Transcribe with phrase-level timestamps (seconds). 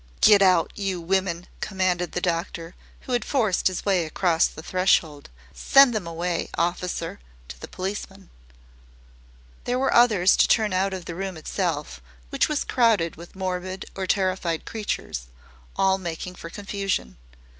[0.19, 5.29] "Get out, you women," commanded the doctor, who had forced his way across the threshold.
[5.53, 8.31] "Send them away, officer," to the policeman.
[9.65, 12.01] There were others to turn out of the room itself,
[12.31, 15.27] which was crowded with morbid or terrified creatures,
[15.75, 17.17] all making for confusion.